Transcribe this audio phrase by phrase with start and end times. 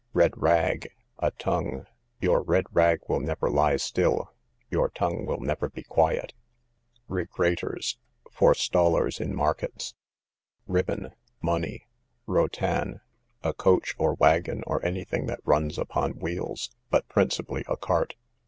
[0.13, 1.85] Red rag, a tongue;
[2.19, 4.33] your red rag will never lie still,
[4.71, 6.33] your tongue will never be quiet.
[7.07, 7.97] Regraters,
[8.31, 9.93] forestallers in markets.
[10.67, 11.85] Ribben, money.
[12.25, 13.01] Rotan,
[13.43, 18.15] a coach, or wagon, or any thing that runs upon wheels, but principally a cart.